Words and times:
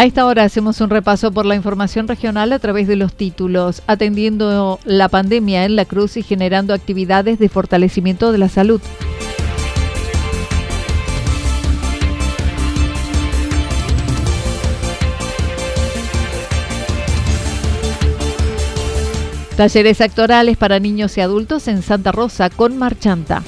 A 0.00 0.06
esta 0.06 0.24
hora 0.24 0.44
hacemos 0.44 0.80
un 0.80 0.88
repaso 0.88 1.30
por 1.30 1.44
la 1.44 1.56
información 1.56 2.08
regional 2.08 2.54
a 2.54 2.58
través 2.58 2.88
de 2.88 2.96
los 2.96 3.12
títulos, 3.12 3.82
atendiendo 3.86 4.80
la 4.86 5.10
pandemia 5.10 5.66
en 5.66 5.76
la 5.76 5.84
Cruz 5.84 6.16
y 6.16 6.22
generando 6.22 6.72
actividades 6.72 7.38
de 7.38 7.50
fortalecimiento 7.50 8.32
de 8.32 8.38
la 8.38 8.48
salud. 8.48 8.80
Talleres 19.58 20.00
actorales 20.00 20.56
para 20.56 20.80
niños 20.80 21.18
y 21.18 21.20
adultos 21.20 21.68
en 21.68 21.82
Santa 21.82 22.10
Rosa 22.10 22.48
con 22.48 22.78
Marchanta. 22.78 23.42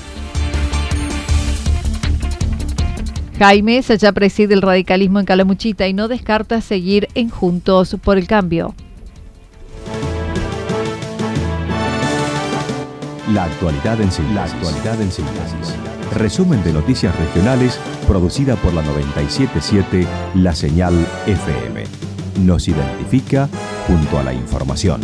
Jaime 3.39 3.81
ya 3.83 4.13
preside 4.13 4.55
el 4.55 4.63
radicalismo 4.63 5.19
en 5.19 5.27
Calamuchita 5.27 5.89
y 5.89 5.95
no 5.95 6.09
descarta 6.09 6.61
seguir 6.61 7.09
en 7.15 7.29
Juntos 7.29 7.97
por 8.03 8.19
el 8.19 8.27
Cambio. 8.27 8.75
La 13.33 13.45
actualidad 13.45 14.01
en 14.01 14.13
síntesis. 14.13 14.35
La 14.35 14.45
actualidad 14.45 15.01
en 15.01 15.11
síntesis. 15.11 15.75
Resumen 16.15 16.63
de 16.65 16.73
noticias 16.75 17.19
regionales 17.19 17.79
producida 18.07 18.57
por 18.57 18.75
la 18.75 18.83
977 18.83 20.07
La 20.35 20.55
Señal 20.55 20.95
FM. 21.27 21.85
Nos 22.41 22.69
identifica 22.69 23.49
junto 23.87 24.19
a 24.19 24.23
la 24.23 24.35
información. 24.35 25.01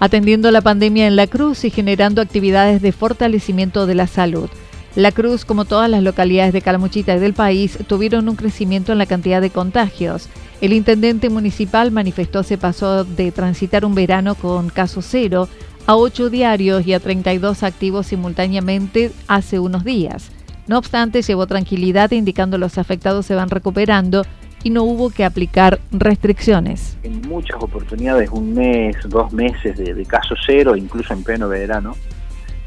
Atendiendo 0.00 0.50
la 0.50 0.62
pandemia 0.62 1.06
en 1.06 1.14
La 1.14 1.26
Cruz 1.26 1.64
y 1.64 1.70
generando 1.70 2.20
actividades 2.20 2.82
de 2.82 2.92
fortalecimiento 2.92 3.86
de 3.86 3.94
la 3.94 4.06
salud. 4.06 4.48
La 4.96 5.12
Cruz, 5.12 5.44
como 5.44 5.66
todas 5.66 5.88
las 5.88 6.02
localidades 6.02 6.52
de 6.52 6.62
Calamuchita 6.62 7.14
y 7.14 7.20
del 7.20 7.34
país, 7.34 7.78
tuvieron 7.86 8.28
un 8.28 8.34
crecimiento 8.34 8.90
en 8.90 8.98
la 8.98 9.06
cantidad 9.06 9.40
de 9.40 9.50
contagios. 9.50 10.28
El 10.60 10.72
intendente 10.72 11.30
municipal 11.30 11.92
manifestó 11.92 12.42
se 12.42 12.58
pasó 12.58 13.04
de 13.04 13.30
transitar 13.30 13.84
un 13.84 13.94
verano 13.94 14.34
con 14.34 14.68
caso 14.68 15.00
cero 15.00 15.48
a 15.86 15.96
8 15.96 16.28
diarios 16.28 16.86
y 16.86 16.92
a 16.92 17.00
32 17.00 17.62
activos 17.62 18.08
simultáneamente 18.08 19.12
hace 19.28 19.58
unos 19.58 19.84
días. 19.84 20.30
No 20.66 20.78
obstante, 20.78 21.22
llevó 21.22 21.46
tranquilidad 21.46 22.10
indicando 22.12 22.58
los 22.58 22.78
afectados 22.78 23.26
se 23.26 23.34
van 23.34 23.50
recuperando 23.50 24.24
y 24.62 24.70
no 24.70 24.82
hubo 24.84 25.10
que 25.10 25.24
aplicar 25.24 25.80
restricciones. 25.90 26.96
En 27.02 27.22
muchas 27.22 27.62
oportunidades, 27.62 28.30
un 28.30 28.54
mes, 28.54 28.96
dos 29.08 29.32
meses 29.32 29.76
de, 29.76 30.04
caso 30.06 30.34
cero, 30.44 30.76
incluso 30.76 31.12
en 31.12 31.22
pleno 31.22 31.48
verano, 31.48 31.96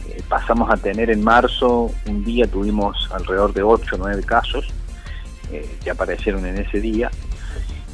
eh, 0.09 0.21
pasamos 0.27 0.69
a 0.71 0.77
tener 0.77 1.09
en 1.09 1.23
marzo, 1.23 1.91
un 2.07 2.23
día 2.23 2.47
tuvimos 2.47 3.09
alrededor 3.11 3.53
de 3.53 3.63
8 3.63 3.95
o 3.95 3.97
9 3.97 4.23
casos 4.23 4.73
eh, 5.51 5.69
que 5.83 5.91
aparecieron 5.91 6.45
en 6.45 6.57
ese 6.57 6.79
día 6.79 7.11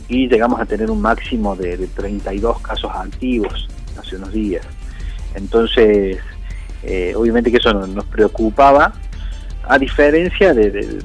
y 0.07 0.27
llegamos 0.27 0.59
a 0.59 0.65
tener 0.65 0.89
un 0.89 1.01
máximo 1.01 1.55
de, 1.55 1.77
de 1.77 1.87
32 1.87 2.61
casos 2.61 2.91
activos 2.93 3.67
hace 3.97 4.15
unos 4.15 4.31
días. 4.31 4.65
Entonces, 5.35 6.17
eh, 6.83 7.13
obviamente 7.15 7.51
que 7.51 7.57
eso 7.57 7.73
nos 7.73 8.05
preocupaba, 8.05 8.93
a 9.69 9.77
diferencia 9.77 10.53
de, 10.53 10.99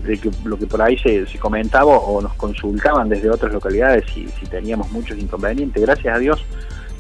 lo 0.45 0.59
que 0.59 0.67
por 0.67 0.83
ahí 0.83 0.99
se, 0.99 1.27
comentaba 1.39 1.99
o 1.99 2.21
nos 2.21 2.35
consultaban 2.35 3.09
desde 3.09 3.31
otras 3.31 3.53
localidades 3.53 4.05
si, 4.13 4.27
si, 4.41 4.47
teníamos 4.47 4.91
muchos 4.91 5.19
inconvenientes, 5.19 5.81
gracias 5.81 6.17
a 6.17 6.19
Dios 6.19 6.45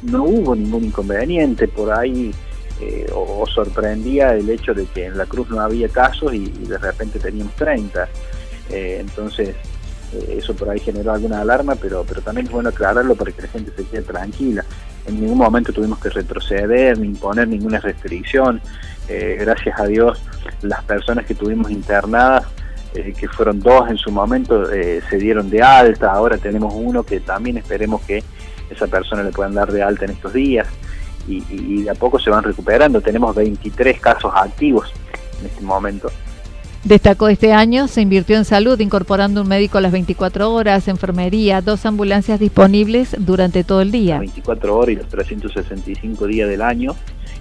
no 0.04 0.24
hubo 0.24 0.54
ningún 0.54 0.84
inconveniente, 0.84 1.68
por 1.68 1.92
ahí 1.92 2.30
eh, 2.80 3.06
o, 3.14 3.46
sorprendía 3.46 4.34
el 4.34 4.48
hecho 4.50 4.74
de 4.74 4.86
que 4.86 5.06
en 5.06 5.16
la 5.16 5.26
Cruz 5.26 5.48
no 5.48 5.60
había 5.60 5.88
casos 5.88 6.34
y, 6.34 6.46
de 6.46 6.78
repente 6.78 7.18
teníamos 7.18 7.54
30. 7.54 8.08
Eh, 8.70 8.98
entonces 9.00 9.50
eh, 10.12 10.36
eso 10.38 10.54
por 10.54 10.70
ahí 10.70 10.80
generó 10.80 11.12
alguna 11.12 11.40
alarma, 11.40 11.74
pero, 11.76 12.04
pero 12.06 12.20
también 12.20 12.46
es 12.46 12.52
bueno 12.52 12.68
aclararlo 12.68 13.14
para 13.14 13.32
que 13.32 13.42
la 13.42 13.48
gente 13.48 13.72
se 13.76 13.84
quede 13.84 14.02
tranquila. 14.02 14.64
En 15.06 15.20
ningún 15.20 15.38
momento 15.38 15.72
tuvimos 15.72 15.98
que 15.98 16.10
retroceder 16.10 16.98
ni 16.98 17.08
imponer 17.08 17.48
ninguna 17.48 17.78
restricción. 17.78 18.60
Eh, 19.08 19.36
gracias 19.38 19.78
a 19.78 19.86
Dios, 19.86 20.20
las 20.62 20.82
personas 20.84 21.26
que 21.26 21.34
tuvimos 21.34 21.70
internadas, 21.70 22.44
eh, 22.94 23.12
que 23.18 23.28
fueron 23.28 23.60
dos 23.60 23.90
en 23.90 23.98
su 23.98 24.10
momento, 24.10 24.70
eh, 24.72 25.02
se 25.10 25.18
dieron 25.18 25.50
de 25.50 25.62
alta. 25.62 26.12
Ahora 26.12 26.38
tenemos 26.38 26.72
uno 26.74 27.02
que 27.02 27.20
también 27.20 27.58
esperemos 27.58 28.02
que 28.02 28.22
esa 28.70 28.86
persona 28.86 29.22
le 29.22 29.30
puedan 29.30 29.54
dar 29.54 29.70
de 29.70 29.82
alta 29.82 30.04
en 30.04 30.12
estos 30.12 30.32
días. 30.32 30.66
Y, 31.26 31.42
y 31.50 31.82
de 31.82 31.90
a 31.90 31.94
poco 31.94 32.18
se 32.18 32.30
van 32.30 32.44
recuperando. 32.44 33.00
Tenemos 33.00 33.34
23 33.34 34.00
casos 34.00 34.32
activos 34.34 34.92
en 35.40 35.46
este 35.46 35.62
momento. 35.62 36.10
Destacó 36.84 37.28
este 37.28 37.54
año, 37.54 37.88
se 37.88 38.02
invirtió 38.02 38.36
en 38.36 38.44
salud 38.44 38.78
incorporando 38.78 39.40
un 39.40 39.48
médico 39.48 39.78
a 39.78 39.80
las 39.80 39.90
24 39.90 40.52
horas, 40.52 40.86
enfermería, 40.86 41.62
dos 41.62 41.86
ambulancias 41.86 42.38
disponibles 42.38 43.16
durante 43.18 43.64
todo 43.64 43.80
el 43.80 43.90
día. 43.90 44.18
24 44.18 44.76
horas 44.76 44.92
y 44.92 44.96
los 44.96 45.08
365 45.08 46.26
días 46.26 46.46
del 46.46 46.60
año 46.60 46.94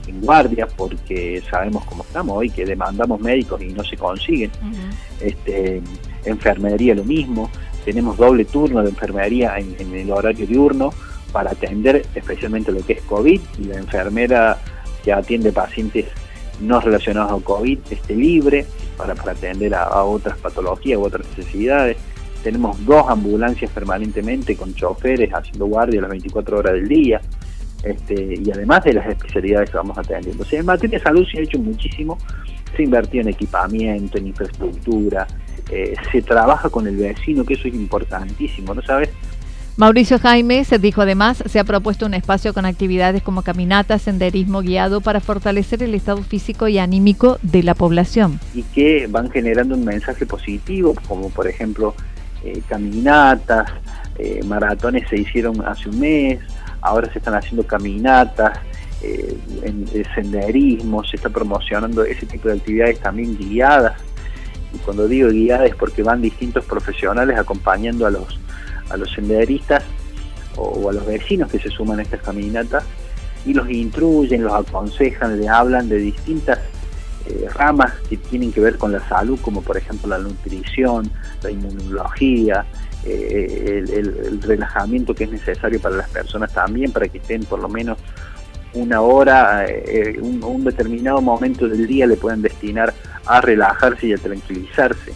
en 0.07 0.21
guardia 0.21 0.67
porque 0.67 1.41
sabemos 1.49 1.85
cómo 1.85 2.03
estamos 2.03 2.37
hoy, 2.37 2.49
que 2.49 2.65
demandamos 2.65 3.19
médicos 3.19 3.61
y 3.61 3.67
no 3.67 3.83
se 3.83 3.97
consiguen. 3.97 4.51
este, 5.19 5.81
enfermería 6.25 6.95
lo 6.95 7.03
mismo, 7.03 7.49
tenemos 7.83 8.17
doble 8.17 8.45
turno 8.45 8.81
de 8.81 8.89
enfermería 8.89 9.57
en, 9.57 9.93
el 9.93 10.11
horario 10.11 10.47
diurno 10.47 10.91
para 11.31 11.51
atender 11.51 12.05
especialmente 12.15 12.71
lo 12.71 12.85
que 12.85 12.93
es 12.93 13.01
COVID 13.01 13.41
y 13.59 13.63
la 13.65 13.77
enfermera 13.77 14.57
que 15.03 15.11
atiende 15.11 15.51
pacientes 15.51 16.05
no 16.61 16.79
relacionados 16.79 17.41
a 17.41 17.43
COVID 17.43 17.79
esté 17.89 18.15
libre 18.15 18.65
para, 18.95 19.13
atender 19.13 19.73
a, 19.75 20.03
otras 20.03 20.37
patologías 20.37 20.99
u 20.99 21.03
otras 21.03 21.25
necesidades. 21.35 21.97
Tenemos 22.43 22.83
dos 22.85 23.05
ambulancias 23.09 23.71
permanentemente 23.71 24.55
con 24.55 24.73
choferes 24.75 25.33
haciendo 25.33 25.65
guardia 25.65 26.01
las 26.01 26.09
24 26.09 26.57
horas 26.57 26.73
del 26.73 26.87
día. 26.87 27.21
Este, 27.83 28.39
y 28.41 28.49
además 28.51 28.83
de 28.85 28.93
las 28.93 29.07
especialidades 29.07 29.69
que 29.69 29.77
vamos 29.77 29.97
atendiendo. 29.97 30.43
O 30.43 30.45
sea, 30.45 30.59
en 30.59 30.65
materia 30.65 30.97
de 30.97 31.03
salud 31.03 31.27
se 31.29 31.39
ha 31.39 31.41
hecho 31.41 31.59
muchísimo, 31.59 32.17
se 32.75 32.83
invertido 32.83 33.23
en 33.23 33.29
equipamiento, 33.29 34.17
en 34.17 34.27
infraestructura, 34.27 35.27
eh, 35.69 35.93
se 36.11 36.21
trabaja 36.21 36.69
con 36.69 36.87
el 36.87 36.95
vecino, 36.95 37.43
que 37.43 37.55
eso 37.55 37.67
es 37.67 37.73
importantísimo, 37.73 38.73
¿no 38.73 38.81
sabes? 38.81 39.09
Mauricio 39.75 40.19
Jaime 40.19 40.63
se 40.65 40.77
dijo 40.77 41.01
además, 41.01 41.43
se 41.47 41.59
ha 41.59 41.63
propuesto 41.63 42.05
un 42.05 42.13
espacio 42.13 42.53
con 42.53 42.65
actividades 42.65 43.23
como 43.23 43.41
caminatas, 43.41 44.03
senderismo 44.03 44.61
guiado 44.61 45.01
para 45.01 45.19
fortalecer 45.19 45.81
el 45.81 45.95
estado 45.95 46.21
físico 46.21 46.67
y 46.67 46.77
anímico 46.77 47.39
de 47.41 47.63
la 47.63 47.73
población. 47.73 48.39
Y 48.53 48.61
que 48.61 49.07
van 49.07 49.31
generando 49.31 49.73
un 49.73 49.83
mensaje 49.83 50.27
positivo, 50.27 50.93
como 51.07 51.31
por 51.31 51.47
ejemplo 51.47 51.95
eh, 52.43 52.61
caminatas, 52.69 53.71
eh, 54.19 54.41
maratones 54.45 55.07
se 55.09 55.19
hicieron 55.19 55.65
hace 55.65 55.89
un 55.89 55.99
mes, 55.99 56.39
ahora 56.83 57.11
se 57.11 57.19
están 57.19 57.35
haciendo 57.35 57.65
caminatas, 57.65 58.59
eh, 59.01 59.37
en, 59.63 59.87
senderismo, 60.15 61.03
se 61.03 61.15
está 61.15 61.29
promocionando 61.29 62.03
ese 62.03 62.25
tipo 62.25 62.49
de 62.49 62.55
actividades 62.55 62.99
también 62.99 63.37
guiadas. 63.37 63.99
Y 64.73 64.77
cuando 64.79 65.07
digo 65.07 65.29
guiadas 65.29 65.69
es 65.69 65.75
porque 65.75 66.03
van 66.03 66.21
distintos 66.21 66.65
profesionales 66.65 67.37
acompañando 67.37 68.05
a 68.05 68.11
los, 68.11 68.39
a 68.89 68.97
los 68.97 69.11
senderistas 69.11 69.83
o, 70.55 70.89
a 70.89 70.93
los 70.93 71.05
vecinos 71.05 71.51
que 71.51 71.59
se 71.59 71.69
suman 71.69 71.99
a 71.99 72.03
estas 72.03 72.21
caminatas 72.21 72.83
y 73.45 73.53
los 73.53 73.69
instruyen, 73.69 74.43
los 74.43 74.53
aconsejan, 74.53 75.39
le 75.39 75.49
hablan 75.49 75.89
de 75.89 75.97
distintas 75.97 76.59
eh, 77.25 77.47
ramas 77.55 77.93
que 78.09 78.17
tienen 78.17 78.51
que 78.51 78.61
ver 78.61 78.77
con 78.77 78.91
la 78.91 79.05
salud, 79.07 79.39
como 79.41 79.61
por 79.61 79.77
ejemplo 79.77 80.09
la 80.09 80.17
nutrición, 80.17 81.09
la 81.41 81.51
inmunología, 81.51 82.65
eh, 83.05 83.83
el, 83.95 84.41
relajamiento 84.41 85.13
que 85.13 85.25
es 85.25 85.31
necesario 85.31 85.79
para 85.79 85.95
las 85.95 86.09
personas 86.09 86.53
también, 86.53 86.91
para 86.91 87.07
que 87.07 87.17
estén 87.17 87.43
por 87.43 87.59
lo 87.59 87.69
menos 87.69 87.97
una 88.73 89.01
hora, 89.01 89.65
eh, 89.67 90.17
un, 90.19 90.63
determinado 90.63 91.21
momento 91.21 91.67
del 91.67 91.85
día 91.85 92.07
le 92.07 92.15
puedan 92.15 92.41
destinar 92.41 92.93
a 93.25 93.41
relajarse 93.41 94.07
y 94.07 94.13
a 94.13 94.17
tranquilizarse. 94.17 95.13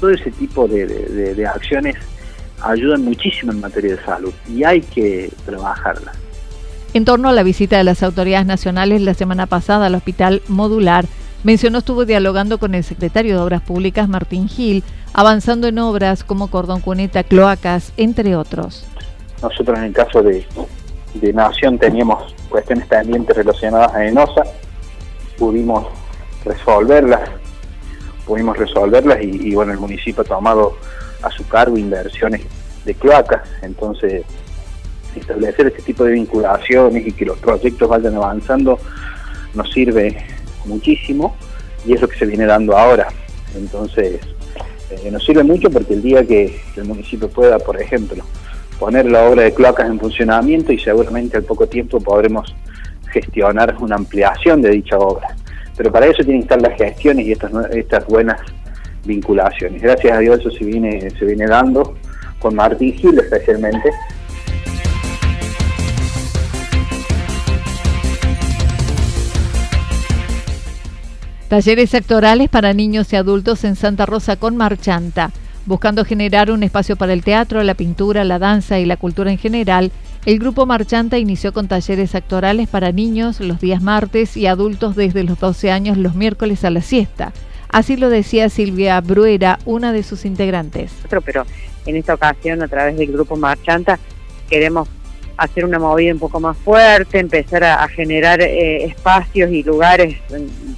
Todo 0.00 0.10
ese 0.10 0.32
tipo 0.32 0.66
de 0.66 1.46
acciones 1.46 1.96
ayudan 2.62 3.04
muchísimo 3.04 3.52
en 3.52 3.60
materia 3.60 3.96
de 3.96 4.02
salud 4.04 4.32
y 4.48 4.64
hay 4.64 4.80
que 4.80 5.30
trabajarlas. 5.44 6.16
En 6.94 7.04
torno 7.04 7.28
a 7.28 7.32
la 7.32 7.42
visita 7.42 7.78
de 7.78 7.84
las 7.84 8.02
autoridades 8.02 8.46
nacionales 8.46 9.00
la 9.00 9.14
semana 9.14 9.46
pasada 9.46 9.86
al 9.86 9.94
hospital 9.94 10.42
modular, 10.48 11.06
mencionó 11.42 11.78
estuvo 11.78 12.04
dialogando 12.04 12.58
con 12.58 12.74
el 12.74 12.84
secretario 12.84 13.36
de 13.36 13.42
Obras 13.42 13.62
Públicas 13.62 14.08
Martín 14.08 14.48
Gil, 14.48 14.84
avanzando 15.12 15.66
en 15.66 15.78
obras 15.78 16.24
como 16.24 16.48
cordón 16.48 16.80
cuneta, 16.80 17.22
cloacas, 17.22 17.92
entre 17.96 18.36
otros. 18.36 18.86
Nosotros 19.42 19.78
en 19.78 19.84
el 19.84 19.92
caso 19.92 20.22
de, 20.22 20.46
Nación 21.34 21.78
teníamos 21.78 22.34
cuestiones 22.48 22.86
pendientes 22.86 23.36
relacionadas 23.36 23.92
a 23.94 24.06
ENOSA, 24.06 24.44
pudimos 25.38 25.86
resolverlas, 26.44 27.20
pudimos 28.24 28.56
resolverlas 28.56 29.22
y, 29.22 29.48
y 29.48 29.54
bueno, 29.54 29.72
el 29.72 29.78
municipio 29.78 30.22
ha 30.22 30.24
tomado 30.24 30.76
a 31.22 31.30
su 31.30 31.46
cargo 31.48 31.76
inversiones 31.76 32.42
de 32.84 32.94
cloacas, 32.94 33.42
entonces 33.60 34.24
establecer 35.14 35.66
este 35.66 35.82
tipo 35.82 36.04
de 36.04 36.12
vinculaciones 36.12 37.06
y 37.06 37.12
que 37.12 37.26
los 37.26 37.38
proyectos 37.38 37.88
vayan 37.88 38.16
avanzando 38.16 38.78
nos 39.54 39.70
sirve 39.70 40.16
muchísimo 40.66 41.36
y 41.84 41.94
es 41.94 42.00
lo 42.00 42.08
que 42.08 42.18
se 42.18 42.26
viene 42.26 42.46
dando 42.46 42.76
ahora. 42.76 43.08
Entonces, 43.56 44.20
eh, 44.90 45.10
nos 45.10 45.24
sirve 45.24 45.42
mucho 45.42 45.70
porque 45.70 45.94
el 45.94 46.02
día 46.02 46.26
que, 46.26 46.60
el 46.76 46.84
municipio 46.84 47.28
pueda, 47.28 47.58
por 47.58 47.80
ejemplo, 47.80 48.24
poner 48.78 49.06
la 49.06 49.24
obra 49.24 49.42
de 49.42 49.54
cloacas 49.54 49.88
en 49.88 49.98
funcionamiento 49.98 50.72
y 50.72 50.78
seguramente 50.78 51.36
al 51.36 51.44
poco 51.44 51.66
tiempo 51.66 52.00
podremos 52.00 52.54
gestionar 53.10 53.76
una 53.80 53.96
ampliación 53.96 54.62
de 54.62 54.70
dicha 54.70 54.98
obra. 54.98 55.36
Pero 55.76 55.90
para 55.90 56.06
eso 56.06 56.22
tienen 56.22 56.42
que 56.42 56.54
estar 56.54 56.62
las 56.62 56.78
gestiones 56.78 57.26
y 57.26 57.32
estas, 57.32 57.52
estas 57.72 58.06
buenas 58.06 58.40
vinculaciones. 59.04 59.82
Gracias 59.82 60.16
a 60.16 60.18
Dios 60.18 60.40
eso 60.40 60.50
se 60.50 60.64
viene, 60.64 61.10
se 61.10 61.24
viene 61.24 61.46
dando 61.46 61.96
con 62.38 62.54
Martín 62.54 62.92
Gil 62.94 63.18
especialmente, 63.18 63.90
Talleres 71.52 71.90
sectorales 71.90 72.48
para 72.48 72.72
niños 72.72 73.12
y 73.12 73.16
adultos 73.16 73.64
en 73.64 73.76
Santa 73.76 74.06
Rosa 74.06 74.36
con 74.36 74.56
Marchanta. 74.56 75.32
Buscando 75.66 76.02
generar 76.06 76.50
un 76.50 76.62
espacio 76.62 76.96
para 76.96 77.12
el 77.12 77.22
teatro, 77.22 77.62
la 77.62 77.74
pintura, 77.74 78.24
la 78.24 78.38
danza 78.38 78.78
y 78.78 78.86
la 78.86 78.96
cultura 78.96 79.30
en 79.30 79.36
general, 79.36 79.92
el 80.24 80.38
grupo 80.38 80.64
Marchanta 80.64 81.18
inició 81.18 81.52
con 81.52 81.68
talleres 81.68 82.14
actorales 82.14 82.70
para 82.70 82.90
niños 82.90 83.38
los 83.40 83.60
días 83.60 83.82
martes 83.82 84.34
y 84.38 84.46
adultos 84.46 84.96
desde 84.96 85.24
los 85.24 85.38
12 85.38 85.70
años 85.70 85.98
los 85.98 86.14
miércoles 86.14 86.64
a 86.64 86.70
la 86.70 86.80
siesta. 86.80 87.34
Así 87.68 87.98
lo 87.98 88.08
decía 88.08 88.48
Silvia 88.48 88.98
Bruera, 89.02 89.58
una 89.66 89.92
de 89.92 90.04
sus 90.04 90.24
integrantes. 90.24 90.90
Pero 91.10 91.44
en 91.84 91.96
esta 91.96 92.14
ocasión, 92.14 92.62
a 92.62 92.68
través 92.68 92.96
del 92.96 93.12
grupo 93.12 93.36
Marchanta, 93.36 93.98
queremos 94.48 94.88
hacer 95.36 95.66
una 95.66 95.78
movida 95.78 96.14
un 96.14 96.18
poco 96.18 96.40
más 96.40 96.56
fuerte, 96.56 97.18
empezar 97.18 97.62
a, 97.64 97.86
generar 97.88 98.40
eh, 98.40 98.84
espacios 98.84 99.50
y 99.50 99.62
lugares. 99.62 100.16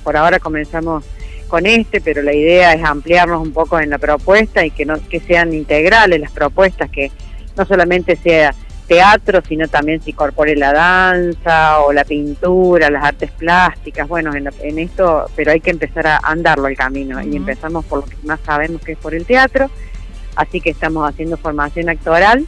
Por 0.05 0.17
ahora 0.17 0.39
comenzamos 0.39 1.05
con 1.49 1.67
este, 1.67 2.01
pero 2.01 2.23
la 2.23 2.33
idea 2.33 2.73
es 2.75 2.85
ampliarnos 2.85 3.43
un 3.43 3.53
poco 3.53 3.81
en 3.81 3.91
la 3.91 3.99
propuesta 3.99 4.65
y 4.65 4.71
que 4.71 4.85
no 4.85 4.95
que 5.09 5.21
sean 5.21 5.53
integrales 5.53 6.21
las 6.21 6.31
propuestas, 6.31 6.91
que 6.91 7.11
no 7.57 7.65
solamente 7.65 8.17
sea 8.17 8.55
teatro, 8.87 9.41
sino 9.47 9.67
también 9.69 10.01
se 10.03 10.11
incorpore 10.11 10.57
la 10.57 10.73
danza 10.73 11.81
o 11.81 11.93
la 11.93 12.05
pintura, 12.05 12.91
las 12.91 13.05
artes 13.05 13.31
plásticas, 13.31 14.07
bueno, 14.07 14.33
en, 14.35 14.79
esto, 14.79 15.27
pero 15.35 15.53
hay 15.53 15.61
que 15.61 15.71
empezar 15.71 16.07
a 16.07 16.19
andarlo 16.19 16.69
el 16.69 16.77
camino 16.77 17.23
y 17.23 17.37
empezamos 17.37 17.85
por 17.87 18.01
lo 18.01 18.07
que 18.07 18.17
más 18.25 18.41
sabemos 18.45 18.83
que 18.83 18.93
es 18.93 18.99
por 18.99 19.15
el 19.15 19.25
teatro, 19.25 19.71
así 20.37 20.61
que 20.61 20.71
estamos 20.71 21.09
haciendo 21.09 21.37
formación 21.37 21.89
actoral 21.89 22.47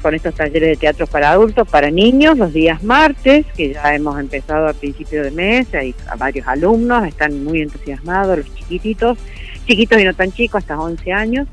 con 0.00 0.14
estos 0.14 0.34
talleres 0.34 0.70
de 0.70 0.76
teatro 0.76 1.06
para 1.06 1.32
adultos, 1.32 1.68
para 1.68 1.90
niños, 1.90 2.38
los 2.38 2.52
días 2.52 2.82
martes, 2.82 3.46
que 3.56 3.72
ya 3.74 3.94
hemos 3.94 4.18
empezado 4.18 4.68
a 4.68 4.72
principio 4.72 5.22
de 5.22 5.30
mes, 5.30 5.74
hay 5.74 5.94
varios 6.18 6.46
alumnos, 6.46 7.06
están 7.06 7.44
muy 7.44 7.62
entusiasmados, 7.62 8.38
los 8.38 8.54
chiquititos, 8.54 9.18
chiquitos 9.66 10.00
y 10.00 10.04
no 10.04 10.14
tan 10.14 10.32
chicos, 10.32 10.62
hasta 10.62 10.78
11 10.78 11.12
años, 11.12 11.48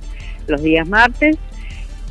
los 0.47 0.61
días 0.61 0.87
martes. 0.87 1.37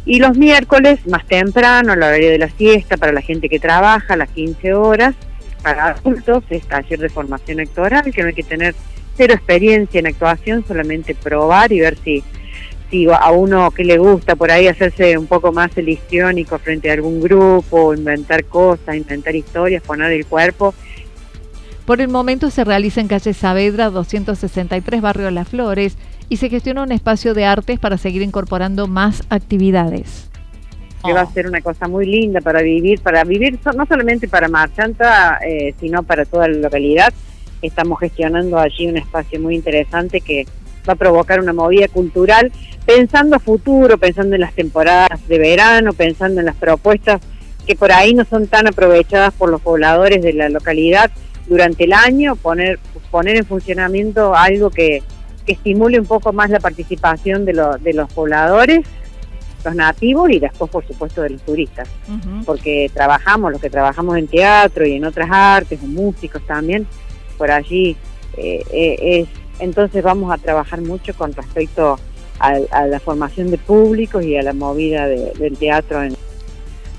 Y 0.07 0.19
los 0.19 0.37
miércoles, 0.37 1.07
más 1.07 1.25
temprano, 1.27 1.93
a 1.93 1.97
la 1.97 2.09
hora 2.09 2.17
de 2.17 2.39
la 2.39 2.51
siesta, 2.51 2.99
para 2.99 3.13
la 3.13 3.23
gente 3.23 3.49
que 3.49 3.59
trabaja, 3.59 4.17
las 4.17 4.29
15 4.31 4.75
horas, 4.75 5.15
para 5.63 5.89
adultos, 5.89 6.45
es 6.51 6.67
taller 6.67 6.99
de 6.99 7.09
formación 7.09 7.61
actoral, 7.61 8.13
que 8.13 8.21
no 8.21 8.29
hay 8.29 8.35
que 8.35 8.43
tener 8.43 8.75
cero 9.17 9.33
experiencia 9.33 10.01
en 10.01 10.07
actuación, 10.09 10.65
solamente 10.67 11.15
probar 11.15 11.73
y 11.73 11.81
ver 11.81 11.97
si 12.05 12.23
a 13.13 13.33
uno 13.33 13.71
que 13.71 13.85
le 13.85 13.99
gusta 13.99 14.37
por 14.37 14.51
ahí 14.51 14.69
hacerse 14.69 15.19
un 15.19 15.27
poco 15.27 15.53
más 15.53 15.77
el 15.77 15.89
histriónico 15.89 16.59
frente 16.59 16.91
a 16.91 16.95
algún 16.95 17.21
grupo, 17.21 17.95
inventar 17.95 18.45
cosas, 18.45 18.97
inventar 18.97 19.35
historias, 19.35 19.83
poner 19.83 20.13
el 20.13 20.27
cuerpo. 20.27 20.75
Por 21.87 22.01
el 22.01 22.09
momento 22.09 22.51
se 22.51 22.65
realiza 22.65 23.01
en 23.01 23.09
calle 23.09 23.35
Saavedra 23.35 23.91
263 23.91 25.03
Barrio 25.03 25.31
Las 25.31 25.49
Flores 25.49 25.99
y 26.29 26.37
se 26.37 26.49
gestiona 26.49 26.83
un 26.83 26.93
espacio 26.93 27.35
de 27.35 27.45
artes 27.45 27.79
para 27.79 27.99
seguir 27.99 28.23
incorporando 28.23 28.87
más 28.87 29.23
actividades. 29.29 30.31
Que 31.05 31.13
va 31.13 31.21
a 31.21 31.33
ser 31.33 31.47
una 31.47 31.61
cosa 31.61 31.87
muy 31.87 32.07
linda 32.07 32.41
para 32.41 32.63
vivir, 32.63 33.01
para 33.01 33.25
vivir 33.25 33.59
no 33.77 33.85
solamente 33.85 34.27
para 34.27 34.49
Marchanta, 34.49 35.39
eh, 35.47 35.75
sino 35.79 36.03
para 36.03 36.25
toda 36.25 36.49
la 36.49 36.57
localidad. 36.57 37.13
Estamos 37.61 38.01
gestionando 38.01 38.59
allí 38.59 38.87
un 38.87 38.97
espacio 38.97 39.39
muy 39.39 39.55
interesante 39.55 40.23
que 40.23 40.47
va 40.89 40.95
a 40.95 40.97
provocar 40.97 41.41
una 41.41 41.53
movida 41.53 41.89
cultural, 41.89 42.53
pensando 42.87 43.37
a 43.37 43.39
futuro, 43.39 43.99
pensando 43.99 44.35
en 44.35 44.41
las 44.41 44.53
temporadas 44.53 45.27
de 45.29 45.39
verano, 45.39 45.93
pensando 45.93 46.41
en 46.41 46.47
las 46.47 46.57
propuestas 46.57 47.21
que 47.67 47.75
por 47.75 47.93
ahí 47.93 48.15
no 48.15 48.25
son 48.25 48.47
tan 48.47 48.67
aprovechadas 48.67 49.33
por 49.33 49.51
los 49.51 49.61
pobladores 49.61 50.23
de 50.23 50.35
la 50.35 50.49
localidad 50.49 51.11
durante 51.47 51.85
el 51.85 51.93
año, 51.93 52.37
poner, 52.37 52.79
poner 53.11 53.37
en 53.37 53.47
funcionamiento 53.47 54.35
algo 54.35 54.71
que, 54.71 55.03
estimule 55.47 56.01
un 56.01 56.07
poco 56.07 56.33
más 56.33 56.49
la 56.49 56.59
participación 56.59 57.45
de, 57.45 57.53
de 57.83 57.93
los 57.93 58.11
pobladores, 58.15 58.87
los 59.63 59.75
nativos 59.75 60.31
y 60.31 60.39
después, 60.39 60.71
por 60.71 60.87
supuesto, 60.87 61.21
de 61.21 61.31
los 61.31 61.43
turistas. 61.43 61.89
Porque 62.47 62.91
trabajamos, 62.95 63.53
los 63.53 63.61
que 63.61 63.69
trabajamos 63.69 64.17
en 64.17 64.27
teatro 64.27 64.87
y 64.87 64.95
en 64.95 65.05
otras 65.05 65.29
artes, 65.31 65.83
músicos 65.83 66.41
también, 66.47 66.87
por 67.37 67.51
allí 67.51 67.97
eh, 68.37 68.65
eh, 68.73 68.97
es 69.01 69.29
entonces 69.59 70.03
vamos 70.03 70.33
a 70.33 70.39
trabajar 70.39 70.81
mucho 70.81 71.15
con 71.15 71.33
respecto 71.33 71.99
a, 72.39 72.87
la 72.87 73.01
formación 73.01 73.51
de 73.51 73.59
públicos 73.59 74.25
y 74.25 74.37
a 74.37 74.43
la 74.43 74.53
movida 74.53 75.07
del 75.07 75.57
teatro. 75.57 76.01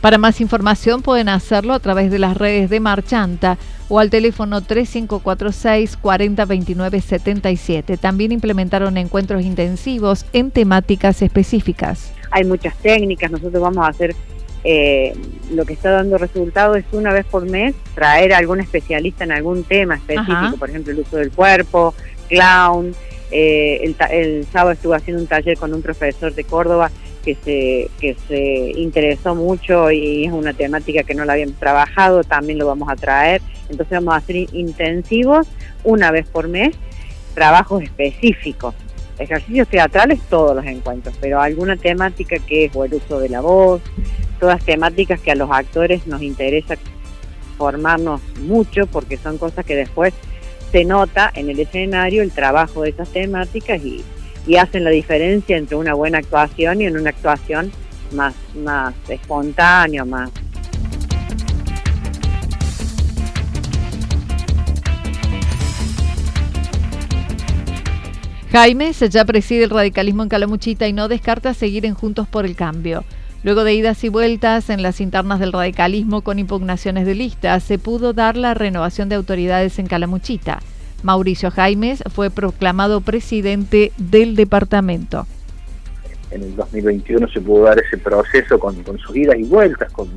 Para 0.01 0.17
más 0.17 0.39
información 0.39 1.01
pueden 1.01 1.29
hacerlo 1.29 1.73
a 1.73 1.79
través 1.79 2.11
de 2.11 2.19
las 2.19 2.37
redes 2.37 2.69
de 2.69 2.79
Marchanta 2.79 3.57
o 3.89 3.99
al 3.99 4.09
teléfono 4.09 4.61
3546 4.61 5.97
402977. 5.97 7.97
También 7.97 8.31
implementaron 8.31 8.97
encuentros 8.97 9.43
intensivos 9.43 10.25
en 10.33 10.51
temáticas 10.51 11.21
específicas. 11.21 12.11
Hay 12.31 12.43
muchas 12.43 12.75
técnicas, 12.77 13.31
nosotros 13.31 13.61
vamos 13.61 13.85
a 13.85 13.89
hacer 13.89 14.15
eh, 14.67 15.15
lo 15.51 15.63
que 15.63 15.73
está 15.73 15.91
dando 15.91 16.17
resultado 16.17 16.73
es 16.73 16.85
una 16.91 17.13
vez 17.13 17.23
por 17.27 17.47
mes 17.47 17.75
traer 17.93 18.33
a 18.33 18.39
algún 18.39 18.59
especialista 18.59 19.23
en 19.23 19.31
algún 19.31 19.63
tema 19.63 19.95
específico, 19.95 20.57
por 20.57 20.71
ejemplo 20.71 20.91
el 20.91 20.99
uso 20.99 21.17
del 21.17 21.31
cuerpo, 21.31 21.93
clown. 22.27 22.93
Eh, 23.31 23.93
el, 24.11 24.45
sábado 24.51 24.71
estuve 24.71 24.95
haciendo 24.95 25.21
un 25.21 25.27
taller 25.27 25.57
con 25.57 25.73
un 25.73 25.81
profesor 25.81 26.33
de 26.33 26.43
Córdoba 26.43 26.91
que 27.23 27.35
se, 27.35 27.89
que 27.99 28.15
se 28.27 28.79
interesó 28.79 29.33
mucho 29.33 29.91
y 29.91 30.25
es 30.25 30.31
una 30.31 30.53
temática 30.53 31.03
que 31.03 31.15
no 31.15 31.25
la 31.25 31.33
habíamos 31.33 31.55
trabajado, 31.55 32.23
también 32.23 32.59
lo 32.59 32.67
vamos 32.67 32.87
a 32.89 32.95
traer. 32.95 33.41
Entonces 33.69 33.91
vamos 33.91 34.13
a 34.13 34.17
hacer 34.17 34.35
intensivos 34.53 35.47
una 35.83 36.11
vez 36.11 36.27
por 36.27 36.47
mes, 36.47 36.75
trabajos 37.33 37.81
específicos 37.81 38.75
ejercicios 39.19 39.67
teatrales 39.67 40.19
todos 40.29 40.55
los 40.55 40.65
encuentros, 40.65 41.15
pero 41.19 41.41
alguna 41.41 41.77
temática 41.77 42.37
que 42.39 42.65
es 42.65 42.75
el 42.75 42.93
uso 42.93 43.19
de 43.19 43.29
la 43.29 43.41
voz, 43.41 43.81
todas 44.39 44.63
temáticas 44.63 45.19
que 45.19 45.31
a 45.31 45.35
los 45.35 45.49
actores 45.51 46.05
nos 46.07 46.21
interesa 46.21 46.75
formarnos 47.57 48.21
mucho 48.41 48.85
porque 48.87 49.17
son 49.17 49.37
cosas 49.37 49.65
que 49.65 49.75
después 49.75 50.13
se 50.71 50.85
nota 50.85 51.31
en 51.33 51.49
el 51.49 51.59
escenario 51.59 52.21
el 52.21 52.31
trabajo 52.31 52.83
de 52.83 52.89
esas 52.89 53.09
temáticas 53.09 53.83
y, 53.83 54.03
y 54.47 54.57
hacen 54.57 54.83
la 54.83 54.89
diferencia 54.89 55.57
entre 55.57 55.75
una 55.75 55.93
buena 55.93 56.19
actuación 56.19 56.81
y 56.81 56.85
en 56.85 56.97
una 56.97 57.09
actuación 57.09 57.71
más, 58.11 58.35
más 58.55 58.93
espontánea, 59.09 60.05
más 60.05 60.31
Jaime 68.55 68.93
ya 68.93 69.25
preside 69.25 69.65
el 69.65 69.69
radicalismo 69.69 70.23
en 70.23 70.29
Calamuchita 70.29 70.87
y 70.87 70.93
no 70.93 71.09
descarta 71.09 71.53
seguir 71.53 71.85
en 71.85 71.93
Juntos 71.93 72.25
por 72.25 72.45
el 72.45 72.55
Cambio. 72.55 73.03
Luego 73.45 73.63
de 73.63 73.75
idas 73.75 74.03
y 74.03 74.09
vueltas 74.09 74.71
en 74.71 74.81
las 74.81 74.99
internas 74.99 75.39
del 75.39 75.53
radicalismo 75.53 76.23
con 76.23 76.39
impugnaciones 76.39 77.05
de 77.05 77.13
listas, 77.13 77.61
se 77.63 77.77
pudo 77.77 78.11
dar 78.11 78.37
la 78.37 78.55
renovación 78.55 79.07
de 79.07 79.13
autoridades 79.13 79.77
en 79.77 79.85
Calamuchita. 79.85 80.61
Mauricio 81.03 81.51
Jaimes 81.51 82.03
fue 82.11 82.31
proclamado 82.31 83.01
presidente 83.01 83.91
del 83.97 84.35
departamento. 84.35 85.27
En 86.31 86.41
el 86.41 86.55
2021 86.55 87.27
se 87.27 87.39
pudo 87.39 87.65
dar 87.65 87.77
ese 87.77 87.99
proceso 87.99 88.57
con, 88.57 88.83
sus 88.97 89.15
idas 89.15 89.37
y 89.37 89.43
vueltas, 89.43 89.91
con, 89.91 90.09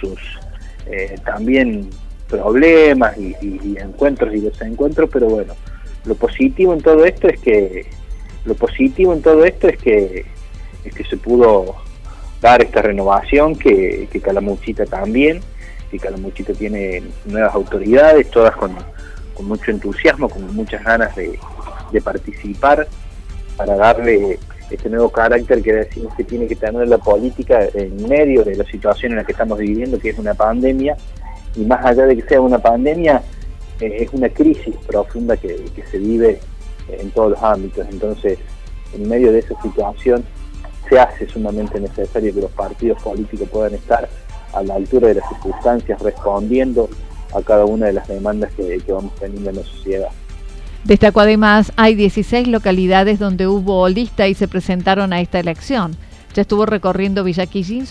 sus 0.00 0.20
eh, 0.86 1.16
también 1.24 1.90
problemas 2.28 3.18
y, 3.18 3.34
encuentros 3.80 4.32
y 4.32 4.42
desencuentros, 4.42 5.10
pero 5.12 5.26
bueno, 5.26 5.54
lo 6.04 6.14
positivo 6.14 6.72
en 6.72 6.82
todo 6.82 7.04
esto 7.04 7.26
es 7.26 7.40
que 7.40 7.90
lo 8.44 8.54
positivo 8.54 9.12
en 9.12 9.22
todo 9.22 9.44
esto 9.44 9.66
es 9.66 9.76
que, 9.78 10.24
es 10.84 10.94
que 10.94 11.02
se 11.02 11.16
pudo 11.16 11.87
dar 12.40 12.62
esta 12.62 12.82
renovación, 12.82 13.56
que, 13.56 14.08
que 14.10 14.20
Calamuchita 14.20 14.84
también, 14.86 15.40
que 15.90 15.98
Calamuchita 15.98 16.52
tiene 16.52 17.02
nuevas 17.26 17.54
autoridades, 17.54 18.30
todas 18.30 18.54
con, 18.56 18.76
mucho 19.40 19.70
entusiasmo, 19.70 20.28
con 20.28 20.54
muchas 20.54 20.82
ganas 20.82 21.14
de, 21.14 21.38
participar 22.02 22.86
para 23.56 23.74
darle 23.76 24.38
este 24.70 24.90
nuevo 24.90 25.10
carácter 25.10 25.62
que 25.62 25.72
decimos 25.72 26.14
que 26.14 26.24
tiene 26.24 26.46
que 26.46 26.54
tener 26.54 26.86
la 26.86 26.98
política 26.98 27.66
en 27.72 28.08
medio 28.08 28.44
de 28.44 28.56
la 28.56 28.64
situación 28.64 29.12
en 29.12 29.18
la 29.18 29.24
que 29.24 29.32
estamos 29.32 29.58
viviendo, 29.58 29.98
que 29.98 30.10
es 30.10 30.18
una 30.18 30.34
pandemia, 30.34 30.96
y 31.56 31.60
más 31.60 31.84
allá 31.84 32.06
de 32.06 32.16
que 32.16 32.28
sea 32.28 32.40
una 32.40 32.58
pandemia, 32.58 33.22
eh, 33.80 33.96
es 34.00 34.12
una 34.12 34.28
crisis 34.28 34.76
profunda 34.86 35.36
que, 35.36 35.64
que 35.74 35.82
se 35.86 35.98
vive 35.98 36.40
en 36.88 37.10
todos 37.10 37.30
los 37.30 37.42
ámbitos. 37.42 37.86
Entonces, 37.90 38.38
en 38.94 39.08
medio 39.08 39.32
de 39.32 39.38
esa 39.40 39.60
situación, 39.62 40.24
se 40.88 40.98
hace 40.98 41.28
sumamente 41.28 41.80
necesario 41.80 42.34
que 42.34 42.40
los 42.40 42.50
partidos 42.52 43.02
políticos 43.02 43.48
puedan 43.50 43.74
estar 43.74 44.08
a 44.52 44.62
la 44.62 44.74
altura 44.74 45.08
de 45.08 45.14
las 45.14 45.28
circunstancias, 45.28 46.00
respondiendo 46.00 46.88
a 47.34 47.42
cada 47.42 47.64
una 47.64 47.86
de 47.86 47.92
las 47.92 48.08
demandas 48.08 48.52
que, 48.54 48.80
vamos 48.88 49.14
teniendo 49.16 49.50
en 49.50 49.56
la 49.56 49.62
sociedad. 49.62 50.08
Destacó 50.84 51.20
además, 51.20 51.72
hay 51.76 51.94
16 51.94 52.48
localidades 52.48 53.18
donde 53.18 53.46
hubo 53.46 53.88
lista 53.88 54.28
y 54.28 54.34
se 54.34 54.48
presentaron 54.48 55.12
a 55.12 55.20
esta 55.20 55.38
elección. 55.38 55.96
Ya 56.34 56.42
estuvo 56.42 56.66
recorriendo 56.66 57.24
Villa 57.24 57.46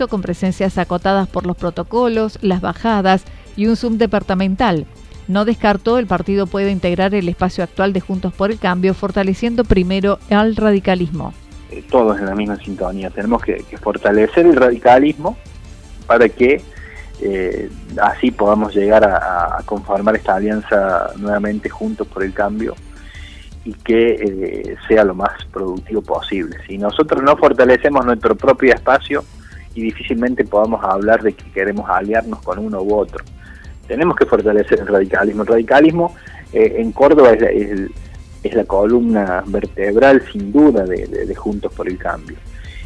con 0.09 0.21
presencias 0.21 0.77
acotadas 0.77 1.27
por 1.27 1.45
los 1.45 1.57
protocolos, 1.57 2.39
las 2.41 2.61
bajadas 2.61 3.23
y 3.55 3.67
un 3.67 3.75
Zoom 3.75 3.97
departamental. 3.97 4.85
No 5.27 5.43
descartó 5.43 5.99
el 5.99 6.07
partido 6.07 6.47
puede 6.47 6.71
integrar 6.71 7.13
el 7.13 7.27
espacio 7.27 7.63
actual 7.63 7.91
de 7.91 7.99
Juntos 7.99 8.33
por 8.33 8.51
el 8.51 8.59
Cambio, 8.59 8.93
fortaleciendo 8.93 9.65
primero 9.65 10.19
al 10.29 10.55
radicalismo. 10.55 11.33
Eh, 11.69 11.83
todos 11.89 12.17
en 12.17 12.25
la 12.25 12.35
misma 12.35 12.55
sintonía. 12.57 13.09
Tenemos 13.09 13.43
que, 13.43 13.61
fortalecer 13.81 14.45
el 14.45 14.55
radicalismo 14.55 15.37
para 16.05 16.29
que 16.29 16.61
eh, 17.21 17.69
así 18.01 18.31
podamos 18.31 18.73
llegar 18.73 19.03
a, 19.03 19.61
conformar 19.65 20.15
esta 20.15 20.35
alianza 20.35 21.11
nuevamente 21.17 21.67
juntos 21.67 22.07
por 22.07 22.23
el 22.23 22.33
cambio 22.33 22.73
y 23.65 23.73
que 23.73 24.13
eh, 24.13 24.75
sea 24.87 25.03
lo 25.03 25.13
más 25.13 25.43
productivo 25.51 26.01
posible. 26.01 26.57
Si 26.67 26.77
nosotros 26.77 27.21
no 27.21 27.35
fortalecemos 27.35 28.05
nuestro 28.05 28.35
propio 28.35 28.73
espacio 28.73 29.25
y 29.75 29.81
difícilmente 29.81 30.45
podamos 30.45 30.81
hablar 30.85 31.21
de 31.21 31.33
que 31.33 31.51
queremos 31.51 31.89
aliarnos 31.89 32.41
con 32.43 32.59
uno 32.59 32.81
u 32.81 32.95
otro. 32.95 33.25
Tenemos 33.89 34.15
que 34.15 34.25
fortalecer 34.25 34.79
el 34.79 34.87
radicalismo. 34.87 35.41
El 35.41 35.47
radicalismo 35.49 36.15
en 36.53 36.93
Córdoba 36.93 37.33
es, 37.33 37.41
es, 37.41 37.91
es 38.43 38.53
la 38.53 38.65
columna 38.65 39.43
vertebral 39.47 40.23
sin 40.31 40.51
duda 40.51 40.85
de, 40.85 41.35
Juntos 41.35 41.73
por 41.73 41.87
el 41.87 41.97
Cambio. 41.97 42.37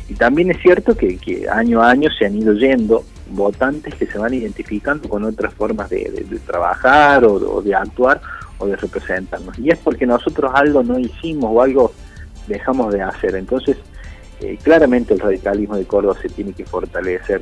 Y 0.10 0.15
también 0.15 0.51
es 0.51 0.62
cierto 0.62 0.96
que, 0.96 1.48
año 1.51 1.81
a 1.81 1.91
año 1.91 2.10
se 2.17 2.25
han 2.25 2.36
ido 2.36 2.53
yendo 2.53 3.03
votantes 3.29 3.96
que 3.96 4.05
se 4.05 4.17
van 4.17 4.34
identificando 4.34 5.08
con 5.08 5.24
otras 5.24 5.53
formas 5.53 5.89
de, 5.89 6.25
trabajar 6.46 7.24
o, 7.24 7.62
de 7.62 7.74
actuar 7.74 8.22
o 8.58 8.67
de 8.67 8.75
representarnos. 8.75 9.58
Y 9.58 9.70
es 9.70 9.77
porque 9.77 10.05
nosotros 10.05 10.51
algo 10.53 10.84
no 10.84 11.00
hicimos 11.00 11.50
o 11.53 11.62
algo 11.62 11.93
dejamos 12.48 12.93
de 12.93 13.01
hacer. 13.01 13.36
Entonces, 13.36 13.77
eh, 14.41 14.58
claramente 14.62 15.13
el 15.13 15.20
radicalismo 15.20 15.77
de 15.77 15.86
Córdoba 15.86 16.17
se 16.22 16.29
tiene 16.29 16.53
que 16.53 16.65
fortalecer 16.65 17.41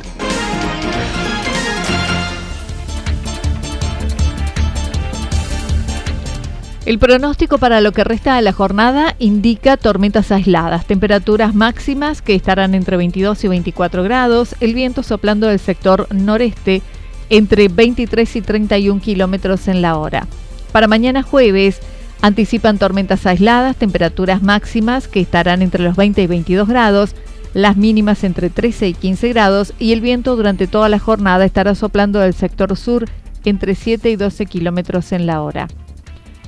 El 6.83 6.97
pronóstico 6.97 7.59
para 7.59 7.79
lo 7.79 7.91
que 7.91 8.03
resta 8.03 8.35
de 8.35 8.41
la 8.41 8.53
jornada 8.53 9.15
indica 9.19 9.77
tormentas 9.77 10.31
aisladas, 10.31 10.87
temperaturas 10.87 11.53
máximas 11.53 12.23
que 12.23 12.33
estarán 12.33 12.73
entre 12.73 12.97
22 12.97 13.43
y 13.43 13.47
24 13.49 14.01
grados, 14.01 14.55
el 14.61 14.73
viento 14.73 15.03
soplando 15.03 15.45
del 15.45 15.59
sector 15.59 16.07
noreste 16.11 16.81
entre 17.29 17.67
23 17.67 18.35
y 18.35 18.41
31 18.41 18.99
kilómetros 18.99 19.67
en 19.67 19.83
la 19.83 19.95
hora. 19.95 20.25
Para 20.71 20.87
mañana 20.87 21.21
jueves 21.21 21.79
anticipan 22.23 22.79
tormentas 22.79 23.27
aisladas, 23.27 23.75
temperaturas 23.75 24.41
máximas 24.41 25.07
que 25.07 25.21
estarán 25.21 25.61
entre 25.61 25.83
los 25.83 25.95
20 25.95 26.23
y 26.23 26.27
22 26.27 26.67
grados, 26.67 27.15
las 27.53 27.77
mínimas 27.77 28.23
entre 28.23 28.49
13 28.49 28.87
y 28.87 28.93
15 28.95 29.29
grados 29.29 29.73
y 29.77 29.93
el 29.93 30.01
viento 30.01 30.35
durante 30.35 30.65
toda 30.65 30.89
la 30.89 30.97
jornada 30.97 31.45
estará 31.45 31.75
soplando 31.75 32.19
del 32.19 32.33
sector 32.33 32.75
sur 32.75 33.05
entre 33.45 33.75
7 33.75 34.09
y 34.09 34.15
12 34.15 34.47
kilómetros 34.47 35.11
en 35.11 35.27
la 35.27 35.43
hora. 35.43 35.67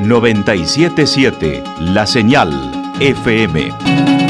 977 0.00 1.64
La 1.80 2.06
Señal 2.06 2.50
FM. 3.00 4.27